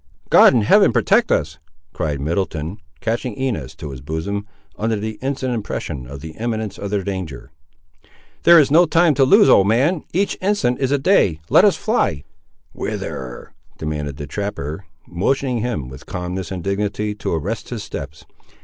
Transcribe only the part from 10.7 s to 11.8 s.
is a day; let us